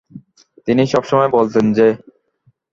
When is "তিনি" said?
0.67-0.83